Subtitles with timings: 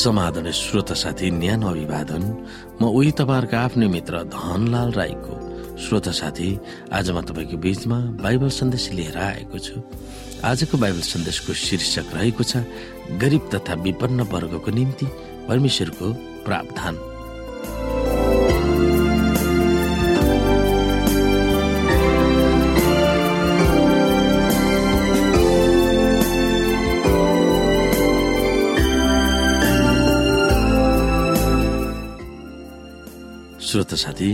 [0.00, 2.22] समाधान श्रोता साथी न्यानो अभिवादन।
[2.80, 5.34] म उही तपाईँहरूको आफ्नै मित्र धनलाल राईको।
[5.76, 6.48] श्रोता साथी
[6.88, 9.76] आज म तपाईँको बीचमा बाइबल सन्देश लिएर आएको छु।
[10.40, 12.64] आजको बाइबल सन्देशको शीर्षक रहेको छ
[13.20, 15.06] गरिब तथा विपन्न वर्गको निम्ति
[15.48, 16.06] परमेश्वरको
[16.48, 17.09] प्रावधान।
[33.70, 34.30] श्रोत साथी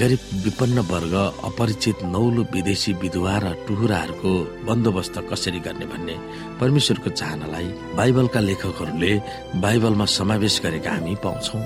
[0.00, 4.32] गरिब विपन्न वर्ग अपरिचित नौलो विदेशी विधवा र टुहुराहरूको
[4.68, 6.16] बन्दोबस्त कसरी गर्ने भन्ने
[6.60, 9.12] परमेश्वरको चाहनालाई बाइबलका लेखकहरूले
[9.60, 11.58] बाइबलमा समावेश गरेका हामी पाउँछौ।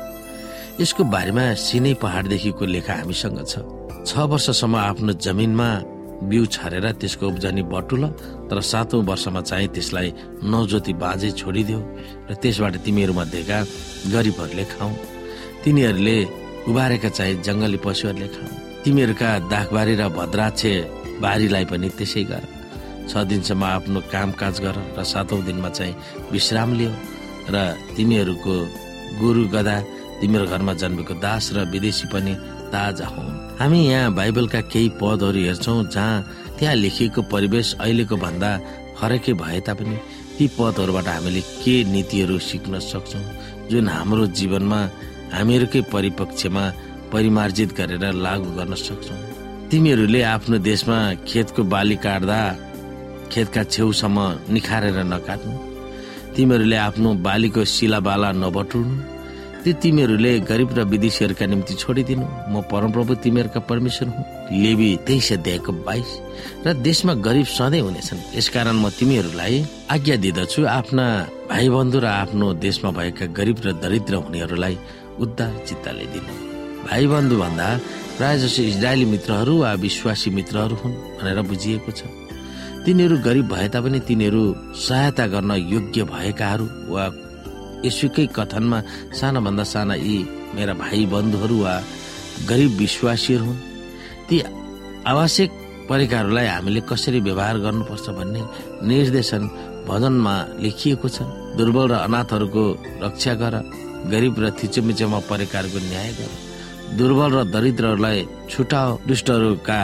[0.83, 3.62] यसको बारेमा सिनै पहाडदेखिको लेखा हामीसँग छ।
[4.02, 5.69] छ वर्षसम्म आफ्नो जमिनमा
[6.30, 8.02] बिउ छरेर त्यसको उब्जनी बटुल
[8.50, 10.08] तर सातौं वर्षमा चाहिँ त्यसलाई
[10.50, 11.80] नौजोती बाँझै छोडिदेऊ
[12.27, 13.58] र त्यसबाट तिमीहरू मध्येका
[14.12, 14.91] गरिबहरूले खाऊ।
[15.62, 16.17] तिनीहरूले
[16.69, 18.48] उबारेका चाहिँ जङ्गली पशुहरूले खाऊ
[18.84, 20.73] तिमीहरूका दाखबारी र भद्राक्षे
[21.25, 22.45] बारीलाई पनि त्यसै गर।
[23.09, 25.95] छ दिनसम्म आफ्नो कामकाज गर र सातौं दिनमा चाहिँ
[26.33, 26.92] विश्राम लियो
[27.53, 27.57] र
[27.97, 28.55] तिमीहरूको
[29.20, 29.77] गुरु गदा
[30.20, 32.33] तिमीहरू घरमा जन्मेको दास र विदेशी पनि
[32.73, 33.29] ताजा हुन्।
[33.61, 36.25] हामी यहाँ बाइबलका केही पदहरू हेर्छौँ जहाँ
[36.59, 38.51] त्यहाँ लेखिएको परिवेश अहिलेको भन्दा
[38.98, 39.97] फरकै भए तापनि
[40.37, 43.25] ती पदहरूबाट हामीले के नीतिहरू सिक्न सक्छौँ
[43.70, 44.81] जुन हाम्रो जीवनमा
[45.36, 46.64] हामीहरूकै परिपक्षमा
[47.12, 49.14] परिमार्जित गरेर लागू गर्न सक्छौ।
[49.70, 52.40] तिमीहरूले आफ्नो देशमा खेतको बाली काट्दा
[53.32, 54.18] खेतका छेउसम्म
[54.55, 55.55] निखारेर नकाट्नु।
[56.34, 58.96] तिमीहरूले आफ्नो बालीको शिलाबाला नबटुल्नु
[59.64, 64.24] त्यो तिमीहरूले गरिब र विदेशीहरूका निम्ति छोडिदिनु। म परमप्रभु तिमीहरूका परमेश्वर हुँ।
[64.62, 66.11] लेबी तेइस अध्यायको बाइस।
[66.67, 69.56] र देशमा गरिब सधैँ हुनेछन्। यसकारण म तिमीहरूलाई
[69.89, 71.06] आज्ञा दिँदछु आफ्ना
[71.48, 74.77] भाइ बन्धु र आफ्नो देशमा भएका गरिब र दरिद्र हुनेहरूलाई
[75.20, 76.33] उद्धार चित्तले दिनु।
[76.86, 77.69] भाइ बन्धु भन्दा
[78.17, 82.01] प्राय जसो इजरायली मित्रहरू वा विश्वासी मित्रहरू हुन् भनेर बुझिएको छ।
[82.85, 84.42] तिनीहरू गरिब भए तापनि तिनीहरू
[84.77, 87.05] सहायता गर्न योग्य भएकाहरू वा
[87.85, 88.79] यसुकै कथनमा
[89.19, 90.17] सानाभन्दा साना यी
[90.55, 91.74] मेरा भाइ बन्धुहरू वा
[92.48, 93.61] गरिब विश्वासीहरू हुन्।
[94.29, 94.36] ती
[95.07, 95.51] आवश्यक
[95.89, 98.41] परेकाहरूलाई हामीले कसरी व्यवहार गर्नुपर्छ भन्ने
[98.89, 99.42] निर्देशन
[99.89, 101.19] भजनमा लेखिएको छ
[101.57, 102.64] दुर्बल र अनाथहरूको
[103.05, 103.55] रक्षा गर।
[104.11, 106.33] गरिब र थिचोमिचोमा परेकाहरूको न्याय गर।
[106.97, 108.19] दुर्बल र दरिद्रहरूलाई
[108.51, 109.79] छुटाओ दुष्टहरूका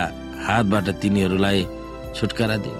[0.47, 1.59] हातबाट तिनीहरूलाई
[2.17, 2.79] छुटकारा दियो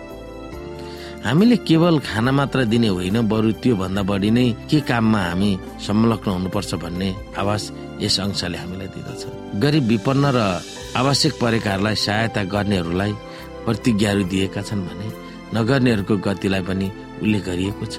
[1.25, 5.51] हामीले केवल खाना मात्र दिने होइन बरु त्यो भन्दा बढी नै के काममा हामी
[5.87, 7.63] संलग्न हुनुपर्छ भन्ने आवाज
[8.01, 9.23] यस अंशले हामीलाई दिँदछ।
[9.63, 10.39] गरिब विपन्न र
[10.97, 13.13] आवश्यक परेकाहरूलाई सहायता गर्नेहरूलाई
[13.65, 15.09] प्रतिज्ञाहरू दिएका छन् भने
[15.55, 16.87] नगर्नेहरूको गतिलाई पनि
[17.23, 17.97] उल्लेख गरिएको छ।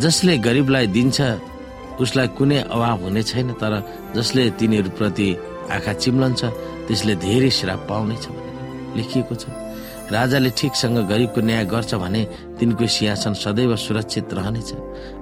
[0.00, 1.18] जसले गरिबलाई दिन्छ
[2.00, 3.72] उसलाई कुनै अभाव हुने छैन तर
[4.16, 5.28] जसले तिनीहरूप्रति
[5.70, 6.40] आँखा चिम्लन्छ
[6.86, 9.44] त्यसले धेरै श्राप पाउनेछ भनेर लेखिएको छ।
[10.10, 12.22] राजाले ठिकसँग गरिबको न्याय गर्छ भने
[12.58, 14.70] तिनको सिंहासन सदैव सुरक्षित रहनेछ।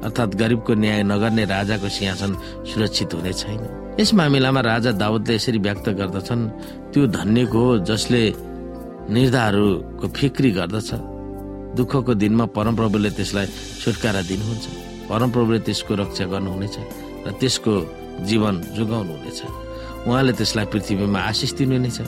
[0.06, 2.32] अर्थात् गरिबको न्याय नगर्ने राजाको सिंहासन
[2.64, 3.62] सुरक्षित हुने छैन।
[4.00, 6.42] यस मामिलामा राजा दाउदले यसरी व्यक्त गर्दछन्
[6.92, 8.22] त्यो धन्यको हो जसले
[9.12, 10.90] निर्धारहरूको फिक्री गर्दछ।
[11.76, 13.46] दुःखको दिनमा परमप्रभुले त्यसलाई
[13.84, 16.76] छुटकारा दिनुहुन्छ। परमप्रभुले त्यसको रक्षा गर्नुहुनेछ
[17.26, 17.72] र त्यसको
[18.28, 19.40] जीवन जोगाउनुहुनेछ।
[20.08, 21.98] उहाँले त्यसलाई पृथ्वीमा आशिष दिनुहुनेछ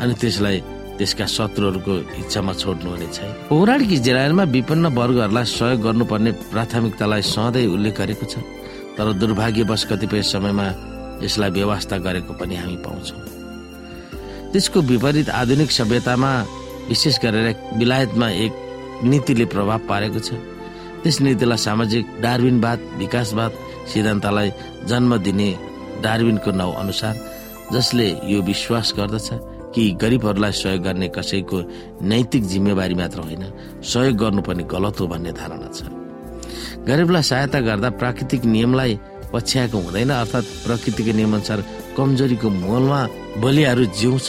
[0.00, 0.56] अनि त्यसलाई
[0.98, 8.26] त्यसका शत्रुहरूको इच्छामा छोड्नुहुने छैन पौराणिक इजरायलमा विपन्न वर्गहरूलाई सहयोग गर्नुपर्ने प्राथमिकतालाई सधैँ उल्लेख गरेको
[8.26, 8.34] छ।
[8.98, 10.66] तर दुर्भाग्यवश कतिपय समयमा
[11.22, 13.20] यसलाई व्यवस्था गरेको पनि हामी पाउँछौँ।
[14.52, 16.30] त्यसको विपरीत आधुनिक सभ्यतामा
[16.88, 17.46] विशेष गरेर
[17.78, 18.52] विलायतमा एक
[19.06, 20.28] नीतिले प्रभाव पारेको छ।
[21.08, 23.52] त्यस नीतिलाई सामाजिक डार्विनवाद विकासवाद
[23.88, 24.48] सिद्धान्तलाई
[24.84, 25.48] जन्म दिने
[26.04, 27.14] डार्विनको नाउँ अनुसार
[27.72, 29.28] जसले यो विश्वास गर्दछ
[29.72, 31.58] कि गरिबहरूलाई सहयोग गर्ने कसैको
[32.04, 33.44] नैतिक जिम्मेवारी मात्र होइन
[33.80, 35.88] सहयोग गर्नु पनि गलत हो भन्ने धारणा छ।
[36.84, 39.00] गरिबलाई सहायता गर्दा प्राकृतिक नियमलाई
[39.32, 41.64] पछ्याएको हुँदैन अर्थात् प्रकृतिको नियमअनुसार
[41.96, 43.00] कमजोरीको मोलमा
[43.40, 44.28] बलियाहरू जिउँछ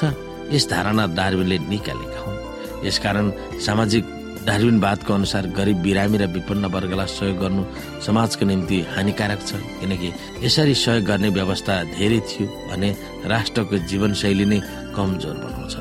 [0.55, 3.25] यस धारणा डार्विनले निकालेका हुन्। यसकारण
[3.67, 4.18] सामाजिक
[4.49, 7.63] डार्विनवादको अनुसार गरिब बिरामी र विपन्न वर्गलाई सहयोग गर्नु
[8.01, 10.09] समाजको निम्ति हानिकारक छ किनकि
[10.41, 12.89] यसरी सहयोग गर्ने व्यवस्था धेरै थियो भने
[13.29, 14.59] राष्ट्रको जीवनशैली नै
[14.97, 15.75] कमजोर बनाउँछ।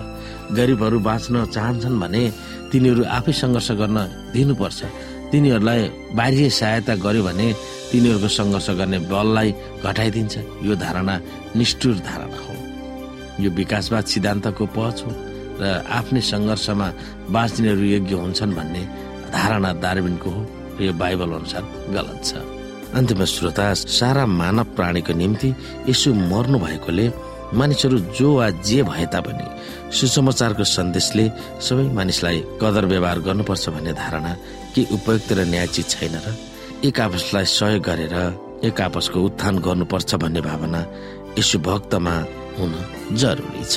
[0.53, 2.23] गरिबहरू बाँच्न चाहन्छन् भने
[2.69, 3.99] तिनीहरू आफै सङ्घर्ष गर्न
[4.37, 4.81] दिनुपर्छ।
[5.33, 5.83] तिनीहरूलाई
[6.19, 7.47] बाह्य सहायता गर्यो भने
[7.91, 9.49] तिनीहरूको सङ्घर्ष गर्ने बललाई
[9.81, 10.35] घटाइदिन्छ।
[10.69, 11.15] यो धारणा
[11.57, 12.53] निष्ठुर धारणा हो।
[13.45, 15.11] यो विकासवाद सिद्धान्तको पहच हो।
[15.61, 15.65] र
[15.99, 16.89] आफ्नै सङ्घर्षमा
[17.35, 18.83] बाँच्नेहरू योग्य हुन्छन् भन्ने
[19.35, 20.43] धारणा दार्बिनको हो।
[20.79, 21.63] र यो बाइबल अनुसार
[21.97, 22.31] गलत छ।
[22.97, 25.49] अन्तिम श्रोता सारा मानव प्राणीको निम्ति
[25.91, 27.07] यसो मर्नु भएकोले
[27.59, 29.47] मानिसहरू जो वा जे भए तापनि
[29.97, 31.25] सुसमाचारको सन्देशले
[31.67, 34.33] सबै मानिसलाई कदर व्यवहार गर्नुपर्छ भन्ने धारणा
[34.75, 36.27] के उपयुक्त र न्यायचित छैन र
[36.89, 38.17] एक आपसलाई सहयोग गरेर
[38.69, 40.81] एक आपसको उत्थान गर्नुपर्छ भन्ने भावना
[41.39, 42.15] यसो भक्तमा
[42.59, 42.73] हुन
[43.21, 43.77] जरुरी छ।